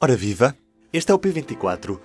Ora 0.00 0.14
viva! 0.14 0.56
Este 0.92 1.10
é 1.10 1.14
o 1.14 1.18
P24. 1.18 1.98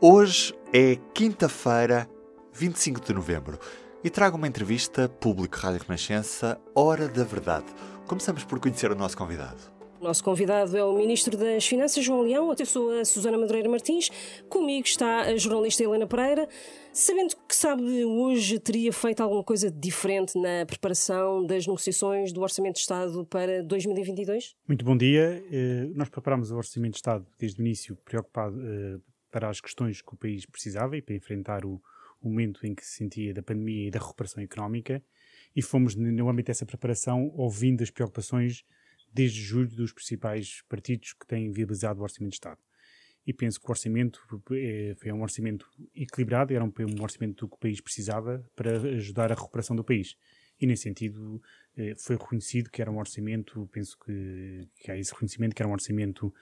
Hoje 0.00 0.54
é 0.72 0.96
quinta-feira, 1.12 2.08
25 2.54 3.02
de 3.02 3.12
novembro, 3.12 3.58
e 4.02 4.08
trago 4.08 4.38
uma 4.38 4.48
entrevista 4.48 5.10
público 5.10 5.58
Rádio 5.58 5.82
Renascença, 5.86 6.58
Hora 6.74 7.06
da 7.06 7.22
Verdade. 7.22 7.66
Começamos 8.06 8.44
por 8.44 8.58
conhecer 8.58 8.90
o 8.90 8.94
nosso 8.94 9.18
convidado. 9.18 9.73
Nosso 10.04 10.22
convidado 10.22 10.76
é 10.76 10.84
o 10.84 10.94
Ministro 10.94 11.34
das 11.34 11.66
Finanças, 11.66 12.04
João 12.04 12.20
Leão. 12.20 12.50
Até 12.50 12.66
sou 12.66 12.90
a 13.00 13.06
Susana 13.06 13.38
Madureira 13.38 13.70
Martins. 13.70 14.10
Comigo 14.50 14.86
está 14.86 15.22
a 15.22 15.36
jornalista 15.38 15.82
Helena 15.82 16.06
Pereira. 16.06 16.46
Sabendo 16.92 17.34
que 17.48 17.56
sabe 17.56 18.04
hoje 18.04 18.58
teria 18.58 18.92
feito 18.92 19.22
alguma 19.22 19.42
coisa 19.42 19.70
diferente 19.70 20.38
na 20.38 20.66
preparação 20.66 21.46
das 21.46 21.66
negociações 21.66 22.34
do 22.34 22.42
Orçamento 22.42 22.74
de 22.74 22.80
Estado 22.80 23.24
para 23.24 23.62
2022? 23.62 24.54
Muito 24.68 24.84
bom 24.84 24.94
dia. 24.94 25.42
Eh, 25.50 25.88
nós 25.94 26.10
preparámos 26.10 26.50
o 26.50 26.56
Orçamento 26.58 26.92
de 26.92 26.98
Estado 26.98 27.26
desde 27.38 27.62
o 27.62 27.64
início 27.64 27.96
preocupado 28.04 28.60
eh, 28.60 28.98
para 29.30 29.48
as 29.48 29.58
questões 29.58 30.02
que 30.02 30.12
o 30.12 30.18
país 30.18 30.44
precisava 30.44 30.98
e 30.98 31.00
para 31.00 31.14
enfrentar 31.14 31.64
o 31.64 31.80
momento 32.22 32.66
em 32.66 32.74
que 32.74 32.84
se 32.84 32.98
sentia 32.98 33.32
da 33.32 33.42
pandemia 33.42 33.88
e 33.88 33.90
da 33.90 34.00
recuperação 34.00 34.42
económica 34.42 35.02
e 35.56 35.62
fomos, 35.62 35.94
no 35.94 36.28
âmbito 36.28 36.48
dessa 36.48 36.66
preparação, 36.66 37.32
ouvindo 37.34 37.82
as 37.82 37.90
preocupações 37.90 38.66
desde 39.14 39.40
julho 39.40 39.68
dos 39.68 39.92
principais 39.92 40.62
partidos 40.68 41.12
que 41.12 41.26
têm 41.26 41.50
viabilizado 41.52 42.00
o 42.00 42.02
Orçamento 42.02 42.30
de 42.30 42.36
Estado. 42.36 42.60
E 43.26 43.32
penso 43.32 43.58
que 43.58 43.66
o 43.66 43.70
orçamento 43.70 44.20
é, 44.50 44.94
foi 44.98 45.10
um 45.12 45.22
orçamento 45.22 45.66
equilibrado, 45.94 46.52
era 46.52 46.62
um, 46.62 46.72
um 46.98 47.02
orçamento 47.02 47.48
que 47.48 47.54
o 47.54 47.58
país 47.58 47.80
precisava 47.80 48.44
para 48.54 48.76
ajudar 48.76 49.32
a 49.32 49.34
recuperação 49.34 49.74
do 49.74 49.82
país. 49.82 50.16
E, 50.60 50.66
nesse 50.66 50.84
sentido, 50.84 51.42
eh, 51.76 51.94
foi 51.96 52.16
reconhecido 52.16 52.70
que 52.70 52.80
era 52.80 52.90
um 52.90 52.98
orçamento, 52.98 53.68
penso 53.72 53.98
que, 53.98 54.68
que 54.76 54.90
há 54.90 54.96
esse 54.96 55.12
reconhecimento, 55.12 55.54
que 55.54 55.62
era 55.62 55.68
um 55.68 55.72
orçamento 55.72 56.32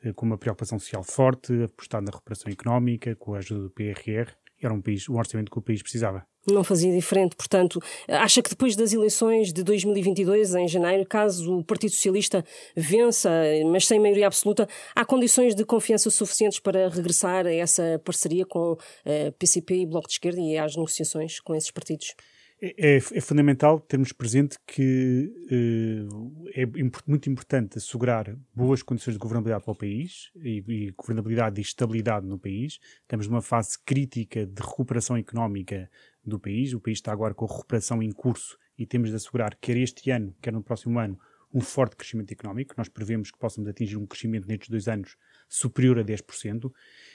eh, 0.00 0.12
com 0.12 0.24
uma 0.24 0.38
preocupação 0.38 0.78
social 0.78 1.02
forte, 1.02 1.52
apostado 1.62 2.06
na 2.06 2.12
recuperação 2.12 2.50
económica, 2.50 3.14
com 3.16 3.34
a 3.34 3.38
ajuda 3.38 3.64
do 3.64 3.70
PRR, 3.70 4.32
era 4.60 4.72
um, 4.72 4.80
país, 4.80 5.08
um 5.08 5.16
orçamento 5.16 5.50
que 5.50 5.58
o 5.58 5.62
país 5.62 5.82
precisava 5.82 6.26
não 6.52 6.64
fazia 6.64 6.92
diferente. 6.92 7.36
Portanto, 7.36 7.80
acha 8.08 8.42
que 8.42 8.50
depois 8.50 8.74
das 8.74 8.92
eleições 8.92 9.52
de 9.52 9.62
2022, 9.62 10.54
em 10.54 10.68
janeiro, 10.68 11.06
caso 11.06 11.58
o 11.58 11.64
Partido 11.64 11.92
Socialista 11.92 12.44
vença, 12.76 13.30
mas 13.70 13.86
sem 13.86 14.00
maioria 14.00 14.26
absoluta, 14.26 14.68
há 14.94 15.04
condições 15.04 15.54
de 15.54 15.64
confiança 15.64 16.10
suficientes 16.10 16.58
para 16.58 16.88
regressar 16.88 17.46
a 17.46 17.52
essa 17.52 18.00
parceria 18.04 18.46
com 18.46 18.76
eh, 19.04 19.30
PCP 19.32 19.82
e 19.82 19.86
Bloco 19.86 20.06
de 20.06 20.14
Esquerda 20.14 20.40
e 20.40 20.56
às 20.56 20.76
negociações 20.76 21.40
com 21.40 21.54
esses 21.54 21.70
partidos? 21.70 22.14
É, 22.60 22.94
é, 22.94 22.96
é 22.96 23.20
fundamental 23.20 23.78
termos 23.78 24.12
presente 24.12 24.58
que 24.66 25.32
uh, 25.50 26.48
é 26.54 26.66
muito 27.06 27.30
importante 27.30 27.78
assegurar 27.78 28.36
boas 28.52 28.82
condições 28.82 29.14
de 29.14 29.18
governabilidade 29.18 29.64
para 29.64 29.72
o 29.72 29.76
país 29.76 30.32
e, 30.36 30.64
e 30.66 30.90
governabilidade 30.90 31.60
e 31.60 31.62
estabilidade 31.62 32.26
no 32.26 32.38
país. 32.38 32.80
Estamos 33.02 33.28
numa 33.28 33.42
fase 33.42 33.78
crítica 33.84 34.44
de 34.44 34.60
recuperação 34.60 35.16
económica 35.16 35.88
do 36.24 36.38
país. 36.38 36.74
O 36.74 36.80
país 36.80 36.98
está 36.98 37.12
agora 37.12 37.32
com 37.32 37.44
a 37.44 37.48
recuperação 37.48 38.02
em 38.02 38.10
curso 38.10 38.58
e 38.76 38.84
temos 38.84 39.10
de 39.10 39.16
assegurar, 39.16 39.56
quer 39.60 39.76
este 39.76 40.10
ano, 40.10 40.34
quer 40.42 40.52
no 40.52 40.62
próximo 40.62 40.98
ano, 40.98 41.18
um 41.52 41.60
forte 41.60 41.96
crescimento 41.96 42.30
económico. 42.32 42.74
Nós 42.76 42.88
prevemos 42.88 43.30
que 43.30 43.38
possamos 43.38 43.68
atingir 43.68 43.96
um 43.96 44.06
crescimento 44.06 44.46
nestes 44.46 44.68
dois 44.68 44.88
anos 44.88 45.16
superior 45.48 45.98
a 45.98 46.04
10%, 46.04 46.70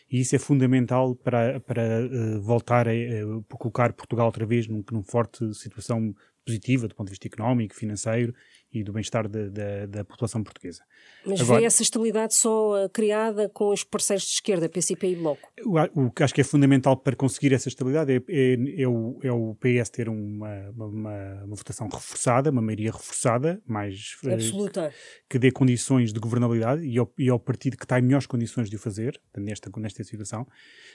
e 0.10 0.20
isso 0.20 0.36
é 0.36 0.40
fundamental 0.40 1.16
para, 1.16 1.60
para 1.60 2.06
uh, 2.06 2.42
voltar 2.42 2.88
a 2.88 2.92
uh, 2.92 3.44
colocar 3.44 3.94
Portugal 3.94 4.26
outra 4.26 4.46
vez 4.46 4.68
num, 4.68 4.84
forte 5.04 5.54
situação 5.54 6.16
positiva 6.46 6.88
do 6.88 6.96
ponto 6.96 7.08
de 7.08 7.12
vista 7.12 7.28
económico, 7.28 7.76
financeiro 7.76 8.34
e 8.74 8.84
do 8.84 8.92
bem-estar 8.92 9.28
da, 9.28 9.48
da, 9.50 9.86
da, 9.86 10.04
população 10.04 10.44
portuguesa. 10.44 10.84
Mas 11.26 11.42
Agora, 11.42 11.60
vê 11.60 11.66
essa 11.66 11.84
estabilidade 11.84 12.34
só 12.34 12.86
uh, 12.86 12.90
criada 12.90 13.48
com 13.48 13.70
os 13.70 13.84
parceiros 13.84 14.26
de 14.26 14.32
esquerda, 14.32 14.68
PCP 14.68 15.12
e 15.12 15.16
Bloco? 15.16 15.48
O, 15.64 16.06
o, 16.06 16.12
que 16.12 16.24
acho 16.24 16.34
que 16.34 16.42
é 16.42 16.44
fundamental 16.44 16.98
para 16.98 17.16
conseguir 17.16 17.54
essa 17.54 17.70
estabilidade 17.70 18.12
é, 18.12 18.16
é, 18.28 18.82
é, 18.82 18.88
o, 18.88 19.20
é 19.22 19.32
o, 19.32 19.56
PS 19.56 19.90
ter 19.90 20.10
uma, 20.10 20.70
uma, 20.72 21.44
uma, 21.44 21.56
votação 21.56 21.88
reforçada, 21.88 22.50
uma 22.50 22.62
maioria 22.62 22.92
reforçada, 22.92 23.62
mais 23.68 24.18
uh, 24.24 24.34
absoluta, 24.34 24.92
que 25.30 25.38
dê 25.38 25.52
condições 25.52 26.12
de 26.12 26.20
governabilidade 26.20 26.84
e 26.84 26.98
ao, 26.98 27.14
e 27.18 27.30
ao 27.30 27.40
partido 27.40 27.78
que 27.78 27.86
está 27.86 28.00
em 28.00 28.02
melhores 28.02 28.26
condições 28.26 28.70
de 28.70 28.76
o 28.76 28.80
fazer, 28.80 29.22
nesta, 29.38 29.70
nesta 29.78 30.04
situação. 30.04 30.48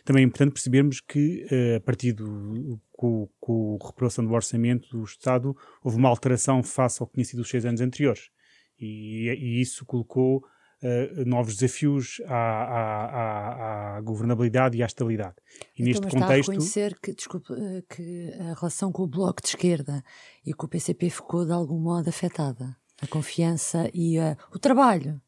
Também 0.05 0.25
é 0.25 0.27
importante 0.27 0.53
percebermos 0.53 1.01
que, 1.01 1.47
uh, 1.51 1.77
a 1.77 1.81
partir 1.81 2.13
do 2.13 2.81
com, 2.99 3.29
com 3.39 3.79
a 3.81 3.87
recuperação 3.87 4.27
do 4.27 4.33
orçamento 4.33 4.89
do 4.91 5.05
Estado, 5.05 5.57
houve 5.85 5.97
uma 5.97 6.09
alteração 6.09 6.65
face 6.65 7.01
ao 7.01 7.07
que 7.07 7.15
tinha 7.15 7.25
sido 7.25 7.43
os 7.43 7.49
seis 7.49 7.65
anos 7.65 7.81
anteriores. 7.81 8.29
E, 8.77 9.29
e 9.39 9.61
isso 9.61 9.87
colocou 9.87 10.39
uh, 10.39 11.25
novos 11.25 11.55
desafios 11.55 12.21
à, 12.27 12.35
à, 12.35 13.97
à, 13.99 14.01
governabilidade 14.01 14.77
e 14.77 14.83
à 14.83 14.87
estabilidade. 14.87 15.37
E 15.79 15.83
então, 15.83 15.87
neste 15.87 16.03
mas 16.03 16.13
contexto. 16.13 16.41
Está 16.41 16.51
a 16.51 16.55
reconhecer 16.55 17.01
que, 17.01 17.15
desculpe, 17.15 17.53
eh, 17.53 17.85
que 17.89 18.33
a 18.41 18.55
relação 18.55 18.91
com 18.91 19.05
o 19.05 19.09
Bloco 19.09 19.41
de 19.43 19.49
Esquerda 19.49 20.03
e 20.45 20.53
com 20.53 20.67
o 20.67 20.69
PCP 20.69 21.09
ficou 21.09 21.47
de 21.47 21.53
algum 21.53 21.79
modo 21.79 22.09
afetada. 22.09 22.77
A 23.01 23.07
confiança 23.07 23.89
e 23.95 24.19
uh, 24.19 24.37
o 24.53 24.59
trabalho. 24.59 25.21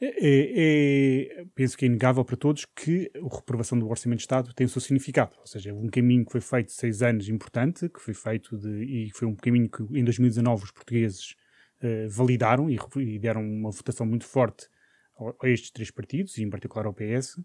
É, 0.00 0.06
é, 0.06 1.40
é, 1.40 1.44
penso 1.56 1.76
que 1.76 1.84
é 1.84 1.88
inegável 1.88 2.24
para 2.24 2.36
todos 2.36 2.64
que 2.64 3.10
a 3.16 3.36
reprovação 3.36 3.76
do 3.76 3.88
Orçamento 3.88 4.18
de 4.18 4.22
Estado 4.22 4.54
tem 4.54 4.64
o 4.64 4.68
seu 4.68 4.80
significado. 4.80 5.36
Ou 5.40 5.46
seja, 5.46 5.74
um 5.74 5.88
caminho 5.88 6.24
que 6.24 6.32
foi 6.32 6.40
feito 6.40 6.70
seis 6.70 7.02
anos 7.02 7.28
importante, 7.28 7.88
que 7.88 8.00
foi 8.00 8.14
feito 8.14 8.56
de, 8.56 8.84
e 8.84 9.10
foi 9.10 9.26
um 9.26 9.34
caminho 9.34 9.68
que 9.68 9.82
em 9.98 10.04
2019 10.04 10.64
os 10.64 10.70
portugueses 10.70 11.34
uh, 11.82 12.08
validaram 12.08 12.70
e, 12.70 12.78
e, 12.98 13.18
deram 13.18 13.42
uma 13.42 13.72
votação 13.72 14.06
muito 14.06 14.24
forte 14.24 14.68
a, 15.18 15.46
a, 15.46 15.50
estes 15.50 15.72
três 15.72 15.90
partidos, 15.90 16.38
e 16.38 16.44
em 16.44 16.50
particular 16.50 16.86
ao 16.86 16.94
PS, 16.94 17.40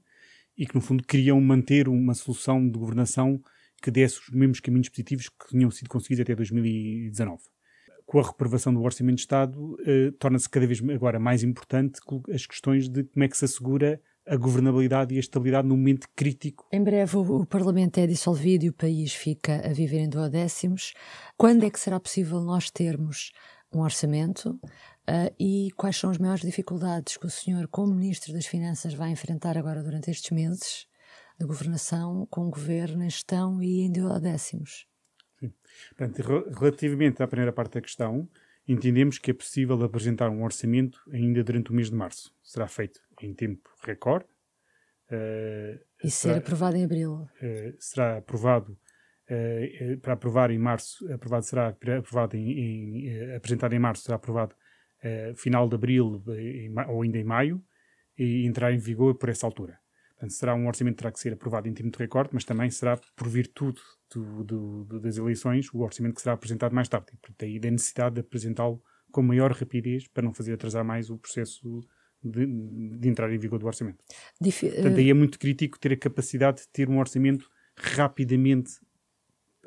e 0.56 0.68
que 0.68 0.76
no 0.76 0.82
fundo 0.82 1.04
queriam 1.04 1.42
manter 1.42 1.88
uma 1.90 2.14
solução 2.14 2.64
de 2.70 2.78
governação 2.78 3.42
que 3.82 3.90
desse 3.90 4.20
os 4.20 4.30
mesmos 4.30 4.60
caminhos 4.60 4.90
positivos 4.90 5.28
que 5.28 5.48
tinham 5.50 5.72
sido 5.72 5.90
conseguidos 5.90 6.22
até 6.22 6.36
2019 6.36 7.53
com 8.14 8.20
a 8.20 8.24
reprovação 8.28 8.72
do 8.72 8.80
Orçamento 8.84 9.16
de 9.16 9.22
Estado, 9.22 9.76
eh, 9.88 10.12
torna-se 10.20 10.48
cada 10.48 10.68
vez 10.68 10.80
agora 10.88 11.20
mais 11.20 11.42
importante 11.42 12.00
as 12.32 12.46
questões 12.46 12.88
de 12.88 13.06
como 13.06 13.24
é 13.24 13.28
que 13.28 13.36
se 13.36 13.44
assegura 13.44 14.00
a 14.28 14.38
governabilidade 14.38 15.16
e 15.16 15.18
a 15.18 15.20
estabilidade 15.20 15.68
num 15.68 15.76
momento 15.76 16.08
crítico. 16.16 16.68
Em 16.72 16.84
breve 16.84 17.18
o, 17.18 17.44
Parlamento 17.44 17.98
é 17.98 18.06
dissolvido 18.06 18.66
e 18.66 18.70
o 18.70 18.74
país 18.74 19.16
fica 19.16 19.68
a 19.68 19.74
viver 19.74 19.98
em 19.98 20.08
duodécimos. 20.08 20.94
Quando 21.36 21.66
é 21.66 21.72
que 21.72 21.80
será 21.80 22.00
possível 22.00 22.40
nós 22.42 22.70
termos 22.70 23.32
um 23.74 23.82
orçamento 23.82 24.60
uh, 25.10 25.34
e 25.40 25.70
quais 25.76 25.98
são 25.98 26.12
as 26.12 26.20
maiores 26.20 26.44
dificuldades 26.44 27.18
que 27.18 27.26
o 27.26 27.32
senhor, 27.32 27.68
como 27.68 27.96
Ministro 27.96 28.32
das 28.32 28.46
Finanças, 28.46 28.94
vai 28.94 29.10
enfrentar 29.10 29.58
agora 29.58 29.82
durante 29.82 30.12
estes 30.12 30.30
meses 30.30 30.86
de 31.40 31.48
governação 31.48 32.28
com 32.30 32.42
o 32.46 32.52
governo 32.52 33.04
em 33.04 33.10
gestão 33.10 33.60
e 33.60 33.82
em 33.82 33.92
duodécimos? 33.92 34.86
Portanto, 35.96 36.22
relativamente 36.60 37.22
à 37.22 37.28
primeira 37.28 37.52
parte 37.52 37.74
da 37.74 37.82
questão, 37.82 38.30
entendemos 38.68 39.18
que 39.18 39.32
é 39.32 39.34
possível 39.34 39.82
apresentar 39.84 40.30
um 40.30 40.44
orçamento 40.44 41.00
ainda 41.12 41.44
durante 41.44 41.72
o 41.72 41.74
mês 41.74 41.90
de 41.90 41.96
março. 41.96 42.34
Será 42.42 42.68
feito 42.68 43.02
em 43.22 43.34
tempo 43.34 43.70
recorde. 43.84 44.26
Uh, 45.12 45.80
e 46.04 46.10
será, 46.10 46.36
ser 46.36 46.40
aprovado 46.40 46.78
em 46.78 46.86
abril? 46.86 47.14
Uh, 47.14 47.76
será 47.78 48.18
aprovado 48.18 48.78
uh, 49.30 49.98
para 50.00 50.14
aprovar 50.14 50.50
em 50.50 50.58
março, 50.58 51.12
aprovado 51.12 51.46
será 51.46 51.68
aprovado 51.68 52.38
em, 52.38 52.52
em 52.52 53.36
apresentado 53.36 53.74
em 53.74 53.80
março, 53.80 54.04
será 54.04 54.16
aprovado 54.16 54.56
final 55.36 55.68
de 55.68 55.76
abril 55.76 56.24
em, 56.30 56.74
ou 56.88 57.02
ainda 57.02 57.18
em 57.18 57.26
maio 57.26 57.62
e 58.18 58.48
entrar 58.48 58.72
em 58.72 58.78
vigor 58.78 59.16
por 59.16 59.28
essa 59.28 59.46
altura. 59.46 59.78
Portanto, 60.24 60.40
será 60.40 60.56
um 60.56 60.68
orçamento 60.68 60.96
que 60.96 61.00
terá 61.00 61.12
que 61.12 61.20
ser 61.20 61.34
aprovado 61.34 61.68
em 61.68 61.74
tempo 61.74 61.92
de 61.92 61.98
recorde, 61.98 62.30
mas 62.32 62.46
também 62.46 62.70
será 62.70 62.98
por 63.14 63.28
virtude 63.28 63.82
do, 64.14 64.44
do, 64.46 64.86
do, 64.86 65.00
das 65.02 65.18
eleições 65.18 65.68
o 65.74 65.80
orçamento 65.82 66.16
que 66.16 66.22
será 66.22 66.34
apresentado 66.34 66.74
mais 66.74 66.88
tarde. 66.88 67.08
E, 67.14 67.18
portanto, 67.18 67.36
daí 67.40 67.60
da 67.60 67.70
necessidade 67.70 68.16
de 68.16 68.22
apresentá-lo 68.22 68.82
com 69.12 69.22
maior 69.22 69.52
rapidez 69.52 70.08
para 70.08 70.24
não 70.24 70.34
fazer 70.34 70.54
atrasar 70.54 70.86
mais 70.86 71.10
o 71.10 71.18
processo 71.18 71.82
de, 72.24 72.46
de 72.46 73.10
entrar 73.10 73.34
em 73.34 73.38
vigor 73.38 73.60
do 73.60 73.68
orçamento. 73.68 74.02
Dif 74.40 74.66
portanto, 74.66 74.96
daí 74.96 75.10
é 75.10 75.14
muito 75.14 75.38
crítico 75.38 75.78
ter 75.78 75.92
a 75.92 75.98
capacidade 75.98 76.62
de 76.62 76.70
ter 76.70 76.90
um 76.90 77.00
orçamento 77.00 77.50
rapidamente 77.76 78.72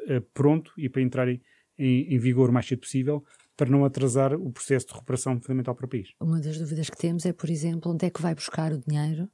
uh, 0.09 0.23
pronto 0.32 0.73
e 0.79 0.88
para 0.88 1.02
entrar 1.02 1.29
em, 1.29 1.38
em 1.79 2.19
vigor 2.19 2.49
o 2.49 2.52
mais 2.55 2.67
cedo 2.67 2.81
possível, 2.81 3.23
para 3.56 3.70
não 3.70 3.85
atrasar 3.85 4.35
o 4.35 4.50
processo 4.52 4.87
de 4.87 4.93
recuperação 4.94 5.41
fundamental 5.41 5.75
para 5.75 5.87
o 5.87 5.88
país. 5.88 6.09
Uma 6.20 6.41
das 6.41 6.59
dúvidas 6.59 6.91
que 6.91 6.97
temos 6.97 7.25
é, 7.25 7.32
por 7.32 7.49
exemplo, 7.49 7.93
onde 7.93 8.06
é 8.06 8.11
que 8.11 8.20
vai 8.20 8.35
buscar 8.35 8.73
o 8.73 8.79
dinheiro 8.79 9.31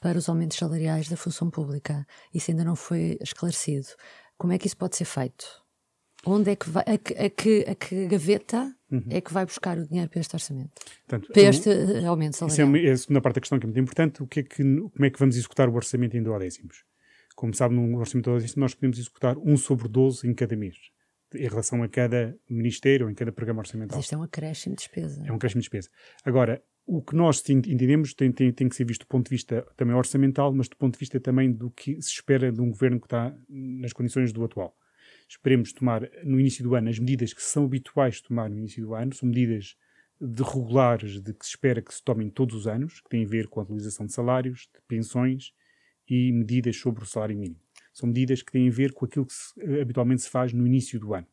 para 0.00 0.18
os 0.18 0.28
aumentos 0.28 0.56
salariais 0.56 1.08
da 1.08 1.16
função 1.16 1.50
pública. 1.50 2.06
Isso 2.32 2.50
ainda 2.50 2.64
não 2.64 2.76
foi 2.76 3.18
esclarecido. 3.20 3.88
Como 4.36 4.52
é 4.52 4.58
que 4.58 4.66
isso 4.66 4.76
pode 4.76 4.96
ser 4.96 5.04
feito? 5.04 5.46
Onde 6.24 6.50
é 6.50 6.56
que 6.56 6.68
vai, 6.68 6.84
a 6.86 6.98
que, 6.98 7.14
a 7.14 7.30
que, 7.30 7.64
a 7.68 7.74
que 7.74 8.06
gaveta 8.06 8.74
uhum. 8.90 9.04
é 9.10 9.20
que 9.20 9.32
vai 9.32 9.46
buscar 9.46 9.78
o 9.78 9.86
dinheiro 9.86 10.10
para 10.10 10.20
este 10.20 10.34
orçamento? 10.34 10.72
Portanto, 11.06 11.32
para 11.32 11.42
este 11.42 11.68
um, 11.68 12.08
aumento 12.08 12.36
salarial? 12.36 12.68
Isso 12.68 12.76
é, 12.76 12.88
é, 12.88 12.92
a 12.92 12.96
segunda 12.96 13.20
parte 13.20 13.34
da 13.36 13.40
questão 13.40 13.58
que 13.58 13.64
é 13.64 13.68
muito 13.68 13.80
importante. 13.80 14.22
O 14.22 14.26
que 14.26 14.40
é 14.40 14.42
que, 14.42 14.62
como 14.62 15.04
é 15.04 15.10
que 15.10 15.18
vamos 15.18 15.36
executar 15.36 15.68
o 15.68 15.74
orçamento 15.74 16.16
em 16.16 16.22
duodécimos? 16.22 16.84
Como 17.36 17.54
sabe, 17.54 17.74
no 17.74 17.98
orçamento 17.98 18.30
duodécimo 18.30 18.60
nós 18.60 18.74
podemos 18.74 18.98
executar 18.98 19.36
um 19.38 19.56
sobre 19.56 19.88
12 19.88 20.26
em 20.28 20.34
cada 20.34 20.56
mês 20.56 20.76
em 21.34 21.48
relação 21.48 21.82
a 21.82 21.88
cada 21.88 22.36
ministério 22.48 23.06
ou 23.06 23.10
em 23.10 23.14
cada 23.14 23.32
programa 23.32 23.60
orçamental. 23.60 23.96
Mas 23.96 24.04
isto 24.04 24.14
é 24.14 24.18
um 24.18 24.22
acréscimo 24.22 24.74
de 24.74 24.82
despesa. 24.82 25.24
É 25.26 25.32
um 25.32 25.36
acréscimo 25.36 25.60
de 25.60 25.68
despesa. 25.68 25.90
Agora, 26.24 26.62
o 26.86 27.02
que 27.02 27.16
nós 27.16 27.42
entendemos 27.48 28.14
tem, 28.14 28.30
tem, 28.30 28.52
tem, 28.52 28.68
que 28.68 28.76
ser 28.76 28.84
visto 28.84 29.00
do 29.00 29.08
ponto 29.08 29.24
de 29.24 29.30
vista 29.30 29.66
também 29.76 29.94
orçamental, 29.94 30.52
mas 30.52 30.68
do 30.68 30.76
ponto 30.76 30.94
de 30.94 31.00
vista 31.00 31.18
também 31.18 31.52
do 31.52 31.68
que 31.68 32.00
se 32.00 32.10
espera 32.10 32.52
de 32.52 32.60
um 32.60 32.70
governo 32.70 33.00
que 33.00 33.06
está 33.06 33.36
nas 33.48 33.92
condições 33.92 34.32
do 34.32 34.44
atual. 34.44 34.76
Esperemos 35.28 35.72
tomar 35.72 36.08
no 36.22 36.38
início 36.38 36.62
do 36.62 36.76
ano 36.76 36.88
as 36.88 37.00
medidas 37.00 37.32
que 37.32 37.42
são 37.42 37.64
habituais 37.64 38.20
tomar 38.20 38.48
no 38.48 38.56
início 38.56 38.86
do 38.86 38.94
ano, 38.94 39.12
são 39.12 39.28
medidas 39.28 39.76
de 40.20 40.42
regulares 40.44 41.20
de 41.20 41.34
que 41.34 41.44
se 41.44 41.50
espera 41.50 41.82
que 41.82 41.92
se 41.92 42.02
tomem 42.02 42.30
todos 42.30 42.54
os 42.54 42.68
anos, 42.68 43.00
que 43.00 43.08
têm 43.08 43.24
a 43.24 43.28
ver 43.28 43.48
com 43.48 43.58
a 43.58 43.64
atualização 43.64 44.06
de 44.06 44.12
salários, 44.12 44.68
de 44.72 44.80
pensões 44.86 45.52
e 46.08 46.30
medidas 46.30 46.76
sobre 46.76 47.02
o 47.02 47.06
salário 47.06 47.36
mínimo. 47.36 47.60
São 47.92 48.06
medidas 48.06 48.42
que 48.42 48.52
têm 48.52 48.68
a 48.68 48.72
ver 48.72 48.92
com 48.92 49.04
aquilo 49.04 49.26
que 49.26 49.34
se, 49.34 49.80
habitualmente 49.80 50.22
se 50.22 50.30
faz 50.30 50.52
no 50.52 50.64
início 50.64 51.00
do 51.00 51.14
ano 51.14 51.26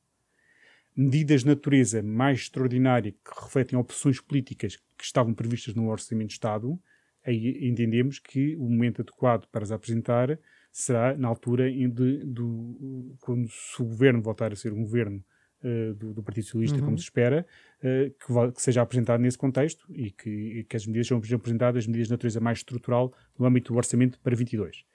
medidas 0.96 1.42
de 1.42 1.48
natureza 1.48 2.04
mais 2.04 2.42
extraordinária 2.42 3.12
que 3.12 3.42
refletem 3.42 3.78
opções 3.78 4.20
políticas 4.22 4.78
que 5.04 5.08
estavam 5.08 5.34
previstas 5.34 5.76
no 5.76 5.90
Orçamento 5.90 6.30
de 6.30 6.34
Estado, 6.36 6.80
aí 7.26 7.68
entendemos 7.68 8.20
que 8.20 8.56
o 8.56 8.70
momento 8.70 9.02
adequado 9.02 9.46
para 9.52 9.62
as 9.62 9.72
apresentar 9.72 10.40
será 10.72 11.14
na 11.18 11.28
altura 11.28 11.70
de, 11.70 12.24
do, 12.24 13.18
quando 13.20 13.50
se 13.50 13.82
o 13.82 13.86
governo 13.86 14.22
voltar 14.22 14.54
a 14.54 14.56
ser 14.56 14.72
um 14.72 14.82
governo 14.82 15.22
uh, 15.62 15.94
do, 15.96 16.14
do, 16.14 16.24
Partido 16.24 16.46
Socialista, 16.46 16.78
uhum. 16.78 16.86
como 16.86 16.98
se 16.98 17.04
espera, 17.04 17.46
uh, 17.80 18.10
que, 18.12 18.52
que, 18.54 18.62
seja 18.62 18.82
apresentado 18.82 19.20
nesse 19.20 19.38
contexto 19.38 19.86
e 19.94 20.10
que, 20.10 20.30
e 20.30 20.64
que 20.64 20.78
as 20.78 20.88
medidas 20.88 21.08
sejam 21.08 21.38
apresentadas, 21.38 21.84
as 21.84 21.88
medidas 21.88 22.08
de 22.08 22.14
natureza 22.14 22.40
mais 22.40 22.60
estrutural 22.60 23.14
no 23.38 23.46
âmbito 23.46 23.74
do 23.74 23.78
orçamento 23.78 24.18
para 24.22 24.34
22. 24.34 24.86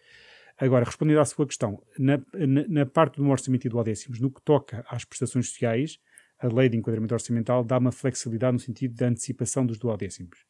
Agora, 0.57 0.87
respondendo 0.87 1.21
à 1.21 1.25
sua 1.27 1.47
questão, 1.47 1.83
na, 1.99 2.19
na, 2.35 2.67
na 2.67 2.87
parte 2.87 3.19
do 3.19 3.29
orçamento 3.29 3.67
e 3.67 3.69
do 3.69 3.85
décimos, 3.85 4.19
no 4.19 4.31
que 4.31 4.41
toca 4.41 4.85
às 4.89 5.05
prestações 5.05 5.51
sociais, 5.51 6.01
a 6.39 6.47
lei 6.47 6.69
de 6.69 6.77
enquadramento 6.77 7.15
orçamental 7.15 7.65
dá 7.65 7.79
uma 7.79 7.93
flexibilidade 7.93 8.53
no 8.53 8.61
sentido 8.61 8.95
da 8.95 9.09
antecipação 9.09 9.67
dos 9.67 9.79
duodécimos. 9.79 10.47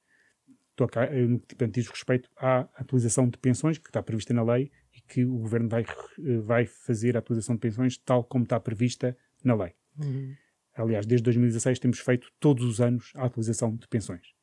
Toca, 0.77 1.05
eh, 1.05 1.27
no 1.27 1.41
que 1.41 1.67
diz 1.67 1.89
respeito 1.89 2.31
à 2.37 2.61
atualização 2.75 3.29
de 3.29 3.39
pensões, 3.39 3.79
que 3.79 3.89
está 3.89 4.03
prevista 4.03 4.33
na 4.33 4.43
lei, 4.43 4.71
e 4.95 5.01
que 5.01 5.25
o 5.25 5.39
Governo 5.39 5.69
vai, 5.69 5.83
eh, 5.83 6.39
vai 6.39 6.67
fazer 6.67 7.17
a 7.17 7.19
atualização 7.21 7.57
de 7.57 7.61
pensões 7.61 7.99
tal 7.99 8.23
como 8.23 8.45
está 8.45 8.61
prevista 8.61 9.17
na 9.43 9.55
lei. 9.55 9.75
Uhum. 9.99 10.35
Aliás, 10.75 11.07
desde 11.07 11.25
2016 11.25 11.79
temos 11.79 11.99
feito 11.99 12.31
todos 12.39 12.65
os 12.65 12.81
anos 12.81 13.13
a 13.17 13.25
atualização 13.25 13.75
de 13.75 13.89
pensões. 13.89 14.38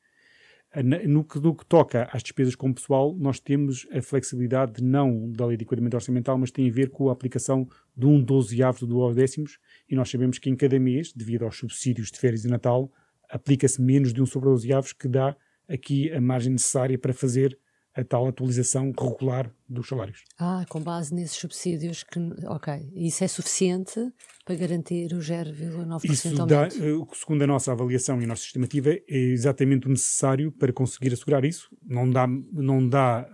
No 0.83 1.24
que, 1.24 1.39
que, 1.39 1.66
toca 1.66 2.10
às 2.12 2.22
despesas 2.22 2.54
com 2.54 2.74
pessoal, 2.74 3.16
nós 3.18 3.39
temos 3.39 3.88
a 3.94 4.01
flexibilidade 4.01 4.83
não 4.83 5.31
da 5.31 5.45
lei 5.45 5.56
de 5.56 5.63
enquadramento 5.63 5.95
orçamental, 5.95 6.38
mas 6.38 6.51
tem 6.51 6.69
a 6.69 6.72
ver 6.72 6.89
com 6.89 7.10
a 7.10 7.13
aplicação 7.13 7.68
de 7.95 8.06
um 8.06 8.22
dozeavo 8.22 8.86
do 8.86 9.13
décimos, 9.13 9.57
e 9.89 9.95
nós 9.95 10.10
sabemos 10.10 10.38
que 10.38 10.50
em 10.50 10.56
cada 10.56 10.77
mês, 10.77 11.13
devido 11.13 11.45
aos 11.45 11.57
subsídios 11.57 12.12
de 12.12 12.19
férias 12.19 12.44
e 12.44 12.50
Natal, 12.50 12.92
aplica-se 13.30 13.81
menos 13.81 14.13
de 14.13 14.22
um 14.22 14.25
sobre 14.25 14.50
dozeavos, 14.50 14.92
que 14.92 15.07
dá 15.07 15.36
aqui 15.68 16.12
a 16.12 16.19
margem 16.19 16.51
necessária 16.51 16.98
para 16.98 17.13
fazer 17.13 17.57
a 17.95 18.04
tal 18.04 18.27
atualização 18.27 18.92
regular 19.00 19.50
dos 19.68 19.88
salários. 19.88 20.24
Ah, 20.40 20.66
com 20.70 20.82
base 20.82 21.14
nesses 21.14 21.38
subsídios 21.38 22.04
que, 22.04 22.20
ok, 22.48 22.92
isso 22.94 23.24
é 23.24 23.28
suficiente 23.28 24.00
para 24.46 24.56
garantir 24.56 25.12
o 25.14 25.18
0,9% 25.18 26.12
Isso 26.12 26.46
dá, 26.46 26.68
eh, 26.68 26.70
segundo 27.14 27.44
a 27.44 27.48
nossa 27.48 27.72
avaliação 27.72 28.22
e 28.22 28.26
a 28.26 28.28
nossa 28.28 28.44
estimativa, 28.44 28.92
é 28.92 29.04
exatamente 29.08 29.88
o 29.88 29.90
necessário 29.90 30.52
para 30.52 30.72
conseguir 30.72 31.14
assegurar 31.14 31.44
isso. 31.44 31.68
Não 31.84 32.10
dá, 32.10 32.28
não 32.28 32.88
dá 32.88 33.28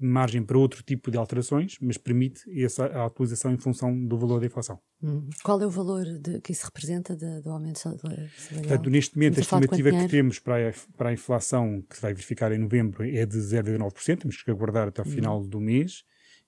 margem 0.00 0.42
para 0.42 0.58
outro 0.58 0.82
tipo 0.82 1.10
de 1.10 1.16
alterações, 1.16 1.76
mas 1.80 1.96
permite 1.96 2.42
essa 2.62 2.86
a 2.86 3.06
atualização 3.06 3.52
em 3.52 3.58
função 3.58 3.96
do 4.06 4.18
valor 4.18 4.40
da 4.40 4.46
inflação. 4.46 4.80
Hum. 5.02 5.28
Qual 5.44 5.60
é 5.60 5.66
o 5.66 5.70
valor 5.70 6.04
de, 6.04 6.40
que 6.40 6.52
isso 6.52 6.64
representa 6.64 7.14
de, 7.14 7.42
do 7.42 7.50
aumento 7.50 7.78
salarial? 7.78 8.26
Portanto, 8.48 8.90
neste 8.90 9.14
momento, 9.14 9.38
a 9.38 9.40
estimativa 9.40 9.90
que 9.90 10.08
temos 10.08 10.38
para 10.38 10.70
a, 10.70 10.72
para 10.96 11.10
a 11.10 11.12
inflação, 11.12 11.82
que 11.88 11.96
se 11.96 12.02
vai 12.02 12.14
verificar 12.14 12.50
em 12.50 12.58
novembro, 12.58 13.04
é 13.04 13.26
de 13.26 13.36
0,9%, 13.36 14.20
temos 14.20 14.42
que 14.42 14.50
aguardar 14.50 14.88
até 14.88 15.02
o 15.02 15.04
final 15.04 15.40
hum. 15.40 15.48
do 15.48 15.60
mês 15.60 15.75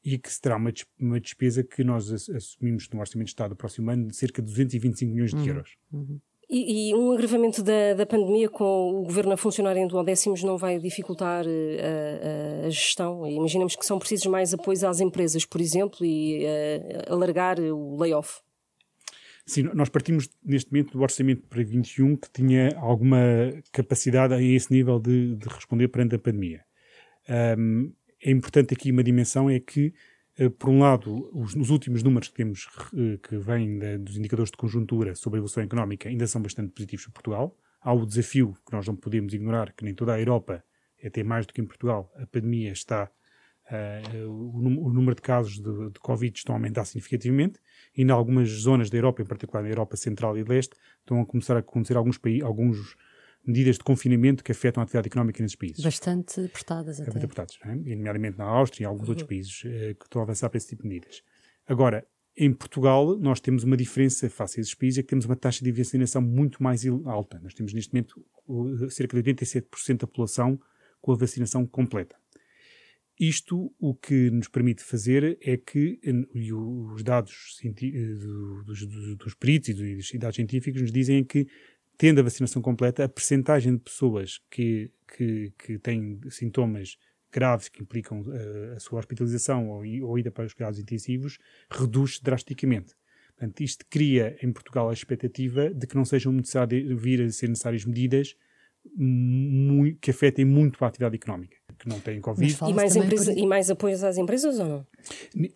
e 0.04 0.19
que 0.19 0.32
será 0.32 0.56
uma, 0.56 0.72
uma 0.98 1.20
despesa 1.20 1.62
que 1.62 1.82
nós 1.82 2.10
assumimos 2.30 2.88
no 2.90 3.00
Orçamento 3.00 3.26
de 3.26 3.32
Estado 3.32 3.50
do 3.50 3.56
próximo 3.56 3.90
ano 3.90 4.08
de 4.08 4.16
cerca 4.16 4.40
de 4.40 4.48
225 4.48 5.12
milhões 5.12 5.30
de 5.30 5.36
uhum. 5.36 5.46
euros. 5.46 5.76
Uhum. 5.92 6.20
E, 6.50 6.90
e, 6.90 6.94
um 6.94 7.12
agravamento 7.12 7.62
da, 7.62 7.92
da 7.92 8.06
pandemia 8.06 8.48
com 8.48 9.02
o 9.02 9.02
governo 9.02 9.32
a 9.32 9.36
funcionar 9.36 9.76
em 9.76 9.86
duodécimos 9.86 10.42
não 10.42 10.56
vai 10.56 10.78
dificultar 10.78 11.44
eh, 11.46 12.62
a, 12.62 12.66
a, 12.66 12.70
gestão? 12.70 13.26
Imaginemos 13.28 13.76
que 13.76 13.84
são 13.84 13.98
precisos 13.98 14.25
mais 14.26 14.54
apoios 14.54 14.82
às 14.82 14.98
empresas, 14.98 15.44
por 15.44 15.60
exemplo, 15.60 16.06
e 16.06 16.46
uh, 16.46 17.12
alargar 17.12 17.60
o 17.60 18.00
layoff. 18.00 18.40
Sim, 19.44 19.64
nós 19.74 19.90
partimos 19.90 20.31
neste 20.42 20.72
momento 20.72 20.92
do 20.92 21.02
orçamento 21.02 21.42
para 21.48 21.62
21 21.62 22.16
que 22.16 22.31
tinha 22.31 22.70
alguma 22.78 23.19
capacidade 23.70 24.32
a 24.32 24.40
esse 24.40 24.72
nível 24.72 24.98
de, 24.98 25.36
de 25.36 25.48
responder 25.48 25.88
perante 25.88 26.14
a 26.14 26.19
pandemia. 26.19 26.64
Um, 27.58 27.92
é 28.23 28.31
importante 28.31 28.75
aqui 28.75 28.91
uma 28.91 29.03
dimensão 29.03 29.49
é 29.49 29.61
que, 29.61 29.94
uh, 30.41 30.50
por 30.50 30.70
um 30.70 30.81
lado, 30.81 31.31
os, 31.32 31.55
os 31.55 31.70
últimos 31.70 32.03
números 32.03 32.29
que 32.29 32.35
temos 32.35 32.67
uh, 32.93 33.19
que 33.19 33.37
vêm 33.37 33.79
da, 33.79 33.97
dos 33.97 34.17
indicadores 34.17 34.50
de 34.50 34.56
conjuntura 34.56 35.15
sobre 35.15 35.37
a 35.37 35.41
evolução 35.41 35.62
económica 35.62 36.09
ainda 36.09 36.26
são 36.26 36.43
bastante 36.43 36.73
positivos 36.73 37.05
para 37.06 37.12
Portugal. 37.12 37.56
Há 37.81 37.93
o 37.93 38.05
desafio 38.05 38.56
que 38.67 38.73
nós 38.73 38.87
não 38.87 38.97
podemos 38.97 39.32
ignorar, 39.32 39.73
que 39.73 39.85
nem 39.85 39.94
toda 39.94 40.15
a 40.15 40.20
Europa, 40.20 40.65
até 41.05 41.23
mais 41.23 41.47
do 41.47 41.53
que 41.53 41.61
em 41.61 41.67
Portugal, 41.67 42.12
a 42.17 42.26
pandemia 42.26 42.73
está 42.73 43.11
Uh, 43.70 44.26
o, 44.26 44.87
o, 44.87 44.91
número 44.91 45.15
de 45.15 45.20
casos 45.20 45.61
de, 45.61 45.91
de, 45.91 46.00
Covid 46.00 46.35
estão 46.35 46.55
a 46.55 46.59
aumentar 46.59 46.87
significativamente 46.87 47.61
e 47.94 48.00
em 48.00 48.11
algumas 48.11 48.49
zonas 48.49 48.88
da 48.88 48.97
Europa, 48.97 49.20
em 49.20 49.26
particular 49.26 49.62
na 49.62 49.69
Europa 49.69 49.94
Central 49.94 50.38
e 50.38 50.43
Leste, 50.43 50.75
estão 51.00 51.20
a 51.20 51.26
começar 51.26 51.55
a 51.55 51.59
acontecer 51.59 51.94
alguns, 51.94 52.19
alguns 52.43 52.97
medidas 53.48 53.76
de 53.76 53.84
confinamento 53.84 54.44
que 54.44 54.52
afetam 54.52 54.80
a 54.80 54.84
atividade 54.84 55.08
económica 55.08 55.42
nesses 55.42 55.56
países. 55.56 55.82
Bastante 55.82 56.40
apertadas 56.40 57.00
até. 57.00 57.06
Bastante 57.06 57.24
apertadas, 57.24 57.58
é? 57.64 57.74
nomeadamente 57.74 58.38
na 58.38 58.44
Áustria 58.44 58.84
e 58.84 58.86
alguns 58.86 59.04
uhum. 59.04 59.10
outros 59.10 59.26
países 59.26 59.62
eh, 59.64 59.94
que 59.94 60.04
estão 60.04 60.20
a 60.20 60.24
avançar 60.24 60.48
para 60.50 60.58
esse 60.58 60.68
tipo 60.68 60.82
de 60.82 60.88
medidas. 60.88 61.22
Agora, 61.66 62.06
em 62.36 62.52
Portugal, 62.52 63.18
nós 63.18 63.40
temos 63.40 63.64
uma 63.64 63.76
diferença 63.76 64.30
face 64.30 64.60
a 64.60 64.62
esses 64.62 64.74
países, 64.74 64.98
é 64.98 65.02
que 65.02 65.08
temos 65.08 65.24
uma 65.24 65.34
taxa 65.34 65.64
de 65.64 65.72
vacinação 65.72 66.22
muito 66.22 66.62
mais 66.62 66.86
alta. 67.06 67.40
Nós 67.40 67.52
temos 67.52 67.72
neste 67.72 67.92
momento 67.92 68.24
cerca 68.90 69.20
de 69.20 69.32
87% 69.32 69.96
da 69.98 70.06
população 70.06 70.60
com 71.00 71.12
a 71.12 71.16
vacinação 71.16 71.66
completa. 71.66 72.16
Isto 73.18 73.74
o 73.80 73.94
que 73.94 74.30
nos 74.30 74.46
permite 74.46 74.84
fazer 74.84 75.36
é 75.42 75.56
que, 75.56 75.98
e 76.32 76.52
os 76.52 77.02
dados 77.02 77.58
dos, 78.64 78.86
dos, 78.86 79.16
dos 79.16 79.34
peritos 79.34 79.70
e 79.70 79.74
dos 79.74 80.12
dados 80.14 80.36
científicos 80.36 80.80
nos 80.80 80.92
dizem 80.92 81.24
que 81.24 81.48
tendo 81.98 82.20
a 82.20 82.22
vacinação 82.22 82.62
completa, 82.62 83.04
a 83.04 83.08
percentagem 83.08 83.74
de 83.74 83.80
pessoas 83.80 84.40
que, 84.48 84.90
que, 85.16 85.52
que 85.58 85.78
têm 85.78 86.20
sintomas 86.30 86.96
graves 87.30 87.68
que 87.68 87.82
implicam 87.82 88.22
uh, 88.22 88.76
a 88.76 88.80
sua 88.80 89.00
hospitalização 89.00 89.68
ou, 89.68 89.82
ou 90.04 90.19
ida 90.19 90.31
para 90.31 90.46
os 90.46 90.55
cuidados 90.55 90.78
intensivos 90.78 91.38
reduz 91.70 92.20
drasticamente. 92.20 92.94
Portanto, 93.36 93.60
isto 93.60 93.84
cria 93.90 94.36
em 94.43 94.52
Portugal 94.52 94.88
a 94.88 94.93
expectativa 94.93 95.70
de 95.70 95.86
que 95.86 95.96
não 95.96 96.05
sejam 96.05 96.32
necessárias 96.32 97.00
vir 97.00 97.20
a 97.22 97.31
ser 97.31 97.48
necessárias 97.48 97.84
medidas 97.84 98.34
que 100.00 100.10
afetem 100.10 100.44
muito 100.44 100.82
a 100.82 100.88
atividade 100.88 101.17
económica, 101.17 101.57
que 101.79 101.89
não 101.89 102.01
têm 102.01 102.20
Covid. 102.20 102.56
E 102.69 102.73
mais, 102.75 102.97
empresa, 102.97 103.32
por... 103.32 103.39
e 103.39 103.47
mais 103.47 103.70
apoios 103.70 104.03
às 104.03 104.17
empresas 104.19 104.58
ou 104.58 104.67
não? 104.67 104.87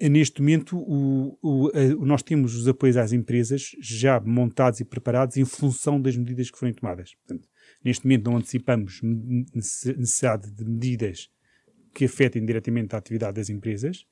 Neste 0.01 0.41
momento, 0.41 0.79
o, 0.79 1.39
o, 1.43 1.71
a, 1.75 2.05
nós 2.07 2.23
temos 2.23 2.55
os 2.55 2.69
apoios 2.69 2.97
às 2.97 3.13
empresas 3.13 3.73
já 3.81 4.21
montados 4.21 4.81
e 4.81 4.85
preparados 4.85 5.37
em 5.37 5.45
função 5.45 6.01
das 6.01 6.17
medidas 6.17 6.51
que 6.51 6.59
forem 6.59 6.75
tomadas. 6.75 7.15
Portanto, 7.15 7.49
neste 7.85 8.07
momento 8.07 8.31
não 8.31 8.37
antecipamos 8.37 9.01
necessidade 9.03 10.51
de 10.51 10.65
medidas 10.65 11.29
que 11.95 12.05
afetem 12.05 12.45
diretamente 12.45 12.95
a 12.95 12.99
atividade 12.99 13.35
das 13.35 13.51
empresas, 13.51 14.07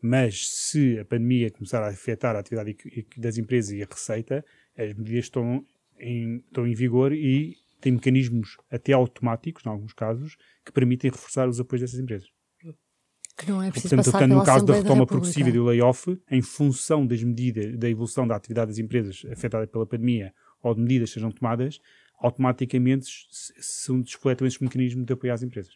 mas 0.00 0.48
se 0.50 0.98
a 0.98 1.04
pandemia 1.04 1.50
começar 1.50 1.82
a 1.82 1.88
afetar 1.88 2.36
a 2.36 2.38
atividade 2.38 2.76
das 3.16 3.38
empresas 3.38 3.72
e 3.72 3.82
a 3.82 3.86
receita, 3.86 4.44
as 4.76 4.94
medidas 4.94 5.24
estão 5.24 5.64
em, 5.98 6.36
estão 6.36 6.66
em 6.66 6.74
vigor 6.74 7.12
e 7.12 7.56
tem 7.86 7.92
mecanismos 7.92 8.56
até 8.68 8.92
automáticos, 8.92 9.64
em 9.64 9.68
alguns 9.68 9.92
casos, 9.92 10.36
que 10.64 10.72
permitem 10.72 11.08
reforçar 11.08 11.48
os 11.48 11.60
apoios 11.60 11.82
dessas 11.82 12.00
empresas. 12.00 12.28
Que 13.38 13.48
não 13.48 13.62
é 13.62 13.70
preciso 13.70 13.94
Portanto, 13.94 14.12
passar 14.12 14.26
no 14.26 14.42
caso 14.42 14.66
da 14.66 14.74
retoma 14.74 15.00
da 15.00 15.06
progressiva 15.06 15.50
e 15.50 15.52
do 15.52 15.62
layoff, 15.62 16.20
em 16.28 16.42
função 16.42 17.06
das 17.06 17.22
medidas, 17.22 17.78
da 17.78 17.88
evolução 17.88 18.26
da 18.26 18.34
atividade 18.34 18.72
das 18.72 18.78
empresas 18.78 19.22
afetada 19.30 19.68
pela 19.68 19.86
pandemia 19.86 20.34
ou 20.60 20.74
de 20.74 20.80
medidas 20.80 21.10
que 21.10 21.14
sejam 21.14 21.30
tomadas, 21.30 21.78
automaticamente 22.18 23.06
se 23.30 23.92
despletam 24.02 24.48
esses 24.48 24.58
mecanismos 24.58 25.06
de 25.06 25.12
apoio 25.12 25.32
às 25.32 25.44
empresas. 25.44 25.72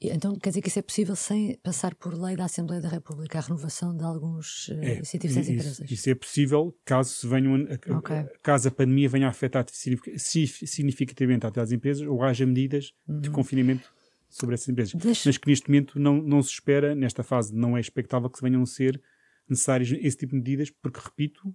Então 0.00 0.36
quer 0.38 0.50
dizer 0.50 0.60
que 0.60 0.68
isso 0.68 0.78
é 0.78 0.82
possível 0.82 1.16
sem 1.16 1.56
passar 1.62 1.94
por 1.94 2.14
lei 2.14 2.36
da 2.36 2.44
Assembleia 2.44 2.82
da 2.82 2.88
República, 2.88 3.38
a 3.38 3.42
renovação 3.42 3.96
de 3.96 4.04
alguns 4.04 4.68
uh, 4.68 4.80
é, 4.82 4.98
incentivos 4.98 5.36
das 5.36 5.48
empresas? 5.48 5.90
Isso 5.90 6.10
é 6.10 6.14
possível 6.14 6.76
caso, 6.84 7.10
se 7.10 7.26
venham, 7.26 7.66
okay. 7.96 8.24
caso 8.42 8.68
a 8.68 8.70
pandemia 8.70 9.08
venha 9.08 9.26
a 9.26 9.30
afetar 9.30 9.64
significativamente 9.70 11.46
a 11.46 11.50
das 11.50 11.72
empresas 11.72 12.06
ou 12.06 12.22
haja 12.22 12.44
medidas 12.44 12.92
uhum. 13.08 13.20
de 13.20 13.30
confinamento 13.30 13.92
sobre 14.28 14.54
essas 14.54 14.68
empresas. 14.68 14.94
Deixa... 14.94 15.28
Mas 15.28 15.38
que 15.38 15.48
neste 15.48 15.68
momento 15.68 15.98
não, 15.98 16.20
não 16.20 16.42
se 16.42 16.50
espera, 16.50 16.94
nesta 16.94 17.22
fase 17.22 17.54
não 17.54 17.76
é 17.76 17.80
expectável 17.80 18.28
que 18.28 18.38
se 18.38 18.42
venham 18.42 18.62
a 18.62 18.66
ser 18.66 19.00
necessárias 19.48 19.92
esse 19.92 20.16
tipo 20.16 20.32
de 20.32 20.38
medidas, 20.38 20.70
porque, 20.70 21.00
repito, 21.02 21.54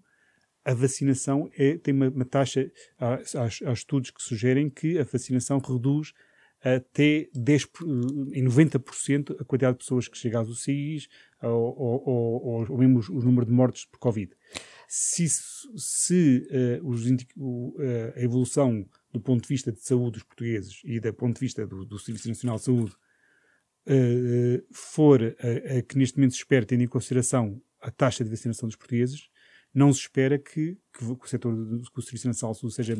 a 0.64 0.74
vacinação 0.74 1.50
é, 1.58 1.78
tem 1.78 1.94
uma, 1.94 2.10
uma 2.10 2.26
taxa, 2.26 2.72
há, 2.98 3.16
há, 3.16 3.70
há 3.70 3.74
estudos 3.74 4.12
que 4.12 4.22
sugerem 4.22 4.70
que 4.70 4.98
a 4.98 5.04
vacinação 5.04 5.60
reduz 5.60 6.14
até 6.62 7.30
10, 7.34 7.68
em 8.34 8.44
90% 8.44 9.40
a 9.40 9.46
quantidade 9.46 9.78
de 9.78 9.84
pessoas 9.84 10.08
que 10.08 10.18
chegam 10.18 10.42
aos 10.42 10.50
UCIs 10.50 11.08
ou, 11.42 11.50
ou, 11.52 12.08
ou, 12.08 12.72
ou 12.72 12.78
mesmo 12.78 13.02
o 13.18 13.22
número 13.22 13.46
de 13.46 13.52
mortes 13.52 13.86
por 13.86 14.00
Covid. 14.00 14.36
Se, 14.88 15.28
se 15.30 16.48
uh, 16.82 16.88
os, 16.88 17.06
uh, 17.06 17.74
a 18.16 18.22
evolução 18.22 18.86
do 19.14 19.22
ponto 19.22 19.44
de 19.44 19.48
vista 19.48 19.72
de 19.72 19.80
saúde 19.80 20.14
dos 20.14 20.24
portugueses 20.24 20.82
e 20.84 21.00
do 21.00 21.14
ponto 21.14 21.36
de 21.36 21.40
vista 21.40 21.66
do, 21.66 21.86
do 21.86 22.00
Serviço 22.00 22.28
Nacional 22.28 22.58
de 22.58 22.64
Saúde 22.64 22.92
uh, 23.88 24.66
for 24.72 25.22
a, 25.24 25.82
que 25.84 25.98
neste 25.98 26.18
momento 26.18 26.34
se 26.34 26.40
espera, 26.40 26.66
tendo 26.66 26.84
em 26.84 26.88
consideração 26.88 27.62
a 27.80 27.90
taxa 27.90 28.24
de 28.24 28.30
vacinação 28.30 28.68
dos 28.68 28.76
portugueses, 28.76 29.30
não 29.74 29.94
se 29.94 30.02
espera 30.02 30.38
que, 30.38 30.78
que, 30.92 31.06
o 31.06 31.18
setor 31.26 31.56
do, 31.56 31.84
que 31.84 32.00
o 32.00 32.02
Serviço 32.02 32.28
Nacional 32.28 32.54
de 32.54 32.60
Saúde 32.60 32.76
seja 32.76 32.98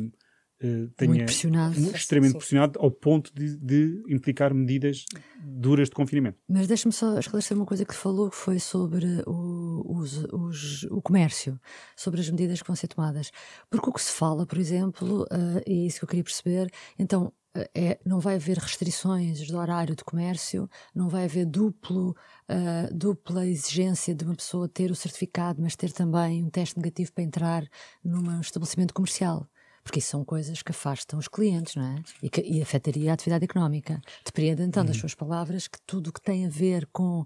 uh, 0.62 0.88
tenha 0.96 1.24
pressionado. 1.24 1.78
extremamente 1.94 2.32
sim. 2.32 2.38
pressionado 2.38 2.78
ao 2.80 2.90
ponto 2.90 3.32
de, 3.34 3.56
de, 3.56 4.02
implicar 4.08 4.54
medidas 4.54 5.04
duras 5.42 5.88
de 5.88 5.94
confinamento. 5.94 6.38
Mas 6.48 6.66
deixa-me 6.66 6.92
só 6.92 7.18
esclarecer 7.18 7.56
uma 7.56 7.66
coisa 7.66 7.84
que 7.84 7.94
falou, 7.94 8.30
que 8.30 8.36
foi 8.36 8.58
sobre 8.58 9.06
o, 9.26 9.98
os, 9.98 10.24
os, 10.32 10.82
o 10.84 11.00
comércio, 11.02 11.58
sobre 11.96 12.20
as 12.20 12.30
medidas 12.30 12.60
que 12.60 12.68
vão 12.68 12.76
ser 12.76 12.88
tomadas. 12.88 13.30
Porque 13.68 13.88
o 13.88 13.92
que 13.92 14.02
se 14.02 14.12
fala, 14.12 14.46
por 14.46 14.58
exemplo, 14.58 15.22
uh, 15.24 15.62
e 15.66 15.84
é 15.84 15.86
isso 15.86 15.98
que 15.98 16.04
eu 16.04 16.08
queria 16.08 16.24
perceber, 16.24 16.70
então 16.98 17.32
é, 17.74 17.98
não 18.04 18.20
vai 18.20 18.36
haver 18.36 18.58
restrições 18.58 19.46
do 19.48 19.58
horário 19.58 19.96
de 19.96 20.04
comércio, 20.04 20.68
não 20.94 21.08
vai 21.08 21.24
haver 21.24 21.44
duplo, 21.44 22.10
uh, 22.48 22.94
dupla 22.94 23.44
exigência 23.44 24.14
de 24.14 24.24
uma 24.24 24.36
pessoa 24.36 24.68
ter 24.68 24.90
o 24.90 24.94
certificado, 24.94 25.60
mas 25.60 25.74
ter 25.74 25.90
também 25.92 26.44
um 26.44 26.50
teste 26.50 26.76
negativo 26.76 27.12
para 27.12 27.24
entrar 27.24 27.68
num 28.04 28.40
estabelecimento 28.40 28.94
comercial. 28.94 29.48
Porque 29.82 29.98
isso 29.98 30.08
são 30.08 30.24
coisas 30.24 30.62
que 30.62 30.72
afastam 30.72 31.18
os 31.18 31.26
clientes, 31.26 31.74
não 31.74 31.96
é? 31.96 32.02
E, 32.22 32.28
que, 32.28 32.40
e 32.42 32.60
afetaria 32.60 33.10
a 33.10 33.14
atividade 33.14 33.44
económica. 33.44 34.00
Depreende 34.24 34.62
então 34.62 34.82
uhum. 34.82 34.88
das 34.88 34.96
suas 34.96 35.14
palavras 35.14 35.66
que 35.66 35.78
tudo 35.86 36.10
o 36.10 36.12
que 36.12 36.20
tem 36.20 36.46
a 36.46 36.50
ver 36.50 36.86
com 36.92 37.24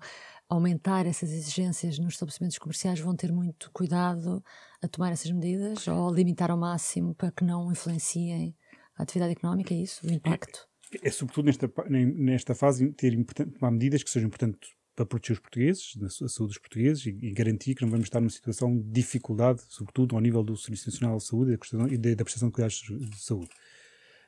aumentar 0.49 1.06
essas 1.06 1.32
exigências 1.32 1.99
nos 1.99 2.14
estabelecimentos 2.14 2.58
comerciais 2.58 3.00
vão 3.00 3.16
ter 3.16 3.32
muito 3.32 3.70
cuidado 3.73 4.42
a 4.82 4.88
tomar 4.88 5.12
essas 5.12 5.30
medidas 5.30 5.87
ou 5.88 6.12
limitar 6.12 6.50
ao 6.50 6.56
máximo 6.56 7.14
para 7.14 7.32
que 7.32 7.44
não 7.44 7.73
influenciem 7.73 8.54
a 8.96 9.02
atividade 9.02 9.32
económica, 9.32 9.75
é 9.75 9.78
isso? 9.78 10.06
O 10.06 10.12
impacto? 10.12 10.68
É, 11.02 11.08
é 11.08 11.11
sobretudo 11.11 11.46
nesta, 11.46 11.70
nesta 11.88 12.54
fase 12.54 12.92
ter 12.92 13.12
importante, 13.14 13.58
tomar 13.58 13.73
medidas 13.73 14.02
que 14.02 14.11
sejam 14.11 14.28
importantes 14.28 14.70
para 14.94 15.04
proteger 15.04 15.34
os 15.34 15.40
portugueses, 15.40 15.94
a 16.02 16.28
saúde 16.28 16.52
dos 16.52 16.58
portugueses 16.58 17.06
e, 17.06 17.18
e, 17.20 17.32
garantir 17.32 17.74
que 17.74 17.82
não 17.82 17.90
vamos 17.90 18.06
estar 18.06 18.20
numa 18.20 18.30
situação 18.30 18.76
de 18.76 18.88
dificuldade, 18.90 19.62
sobretudo 19.68 20.14
ao 20.14 20.20
nível 20.20 20.42
do 20.42 20.56
Serviço 20.56 20.90
Nacional 20.90 21.16
de 21.16 21.24
Saúde 21.24 21.58
e 21.90 21.96
da, 21.96 22.14
da 22.14 22.24
prestação 22.24 22.48
de 22.48 22.54
cuidados 22.54 22.82
de 22.82 23.20
saúde. 23.20 23.50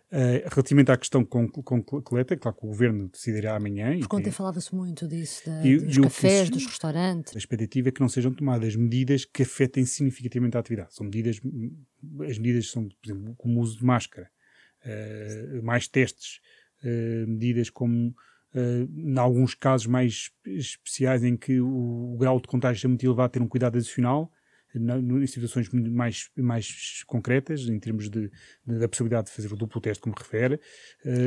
Uh, 0.08 0.38
relativamente 0.48 0.92
à 0.92 0.96
questão 0.96 1.24
concreta, 1.24 2.36
claro 2.36 2.56
que 2.56 2.64
o 2.64 2.68
Governo 2.68 3.08
decidirá 3.08 3.56
amanhã. 3.56 3.98
Porque 3.98 4.14
ontem 4.14 4.30
falava-se 4.30 4.72
muito 4.72 5.08
disso, 5.08 5.50
e, 5.64 5.78
dos 5.78 5.96
e 5.96 6.00
cafés, 6.00 6.48
dos 6.48 6.64
restaurantes. 6.64 7.34
A 7.34 7.38
expectativa 7.38 7.88
é 7.88 7.92
que 7.92 8.00
não 8.00 8.08
sejam 8.08 8.32
tomadas 8.32 8.76
medidas 8.76 9.24
que 9.24 9.42
afetem 9.42 9.84
significativamente 9.84 10.56
a 10.56 10.60
atividade. 10.60 10.94
São 10.94 11.04
medidas, 11.06 11.40
as 12.28 12.38
medidas 12.38 12.70
são, 12.70 12.88
por 12.88 12.96
exemplo, 13.04 13.34
como 13.36 13.58
o 13.58 13.62
uso 13.62 13.78
de 13.78 13.84
máscara, 13.84 14.30
uh, 14.84 15.62
mais 15.64 15.88
testes, 15.88 16.38
uh, 16.84 17.26
medidas 17.26 17.68
como, 17.68 18.14
uh, 18.56 18.90
em 18.96 19.18
alguns 19.18 19.54
casos 19.54 19.86
mais 19.86 20.30
especiais 20.46 21.22
em 21.22 21.36
que 21.36 21.60
o, 21.60 22.14
o, 22.14 22.16
grau 22.16 22.40
de 22.40 22.48
contágio 22.48 22.86
é 22.86 22.88
muito 22.88 23.06
elevado, 23.06 23.30
ter 23.30 23.42
um 23.42 23.48
cuidado 23.48 23.76
adicional, 23.76 24.32
na, 24.74 24.98
em 24.98 25.26
situações 25.26 25.70
mais, 25.70 26.28
mais 26.36 27.02
concretas, 27.06 27.62
em 27.62 27.78
termos 27.78 28.10
de, 28.10 28.30
de, 28.66 28.78
da 28.78 28.88
possibilidade 28.88 29.28
de 29.28 29.32
fazer 29.32 29.52
o 29.52 29.56
duplo 29.56 29.80
teste, 29.80 30.02
como 30.02 30.14
refere. 30.16 30.60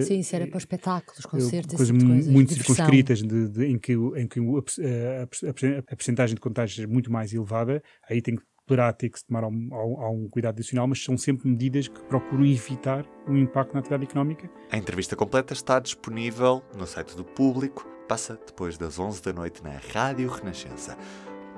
Sim, 0.04 0.20
isso 0.20 0.36
era 0.36 0.46
para 0.46 0.58
espetáculos, 0.58 1.26
concertos, 1.26 1.76
coisas 1.76 1.96
tipo 1.96 2.08
coisas, 2.08 2.28
muito 2.28 2.54
circunscritas, 2.54 3.24
de, 3.24 3.48
de, 3.48 3.66
em 3.66 3.80
que, 3.80 3.94
em 3.94 4.28
que 4.28 4.40
a, 4.40 4.44
a, 4.44 5.24
a, 5.24 5.80
a 5.80 5.96
percentagem 5.96 6.36
de 6.36 6.42
contágio 6.42 6.84
é 6.84 6.88
muito 6.88 7.12
mais 7.12 7.34
elevada, 7.34 7.82
aí 8.08 8.22
tem 8.22 8.36
que 8.36 8.44
poderá 8.70 8.94
ter 8.94 9.10
que 9.10 9.18
se 9.18 9.26
tomar 9.26 9.44
algum, 9.44 10.30
cuidado 10.30 10.54
adicional, 10.54 10.88
mas 10.88 11.04
são 11.04 11.18
sempre 11.18 11.50
medidas 11.50 11.88
que 11.88 12.00
procuram 12.04 12.46
evitar 12.46 13.04
o 13.28 13.36
impacto 13.36 13.74
na 13.74 13.80
atividade 13.80 14.04
económica. 14.04 14.48
A 14.70 14.78
entrevista 14.78 15.16
completa 15.16 15.54
está 15.54 15.80
disponível 15.80 16.62
no 16.78 16.86
site 16.86 17.18
do 17.18 17.26
Público, 17.26 17.88
passa 18.08 18.40
depois 18.46 18.78
das 18.78 19.00
11 19.00 19.24
da 19.24 19.34
noite 19.34 19.64
na 19.64 19.72
Rádio 19.92 20.30
Renascença. 20.30 20.96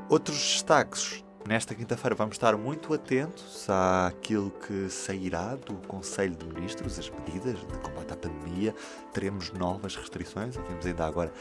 Outros 0.09 0.37
destaques. 0.37 1.21
Nesta 1.45 1.73
quinta-feira 1.73 2.15
vamos 2.15 2.35
estar 2.35 2.55
muito 2.55 2.93
atentos 2.93 3.67
àquilo 3.67 4.51
que 4.51 4.87
sairá 4.89 5.55
do 5.55 5.73
Conselho 5.87 6.35
de 6.35 6.45
Ministros, 6.45 6.99
as 6.99 7.09
medidas 7.09 7.59
de 7.59 7.79
combate 7.79 8.13
à 8.13 8.15
pandemia. 8.15 8.75
Teremos 9.11 9.51
novas 9.51 9.95
restrições. 9.95 10.55
Ouvimos 10.55 10.85
ainda 10.85 11.05
agora 11.05 11.33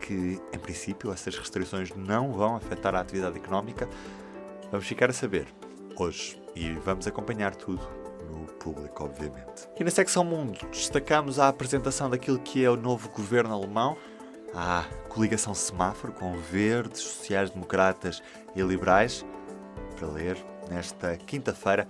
que, 0.00 0.38
em 0.52 0.58
princípio, 0.58 1.10
essas 1.10 1.36
restrições 1.36 1.94
não 1.96 2.32
vão 2.32 2.56
afetar 2.56 2.94
a 2.94 3.00
atividade 3.00 3.38
económica. 3.38 3.88
Vamos 4.70 4.86
ficar 4.86 5.08
a 5.08 5.12
saber 5.12 5.46
hoje 5.96 6.40
e 6.54 6.72
vamos 6.72 7.06
acompanhar 7.06 7.54
tudo 7.54 7.80
no 8.30 8.46
público, 8.54 9.04
obviamente. 9.04 9.66
E 9.78 9.82
na 9.82 9.90
secção 9.90 10.22
Mundo 10.22 10.58
destacamos 10.70 11.38
a 11.38 11.48
apresentação 11.48 12.10
daquilo 12.10 12.38
que 12.38 12.62
é 12.62 12.70
o 12.70 12.76
novo 12.76 13.08
governo 13.08 13.54
alemão, 13.54 13.96
a 14.54 14.84
coligação 15.08 15.54
semáforo 15.54 16.12
com 16.12 16.36
verdes, 16.36 17.00
sociais-democratas 17.00 18.22
e 18.54 18.60
liberais, 18.60 19.24
para 19.96 20.08
ler 20.08 20.36
nesta 20.68 21.16
quinta-feira. 21.16 21.88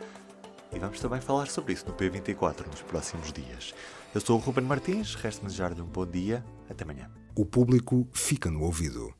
E 0.72 0.78
vamos 0.78 1.00
também 1.00 1.20
falar 1.20 1.48
sobre 1.48 1.72
isso 1.72 1.86
no 1.86 1.94
P24 1.94 2.66
nos 2.66 2.82
próximos 2.82 3.32
dias. 3.32 3.74
Eu 4.14 4.20
sou 4.20 4.38
o 4.38 4.40
Ruben 4.40 4.64
Martins, 4.64 5.16
resta-me 5.16 5.48
desejar-lhe 5.48 5.82
um 5.82 5.86
bom 5.86 6.06
dia. 6.06 6.44
Até 6.70 6.84
amanhã. 6.84 7.10
O 7.34 7.44
público 7.44 8.06
fica 8.12 8.50
no 8.50 8.62
ouvido. 8.62 9.12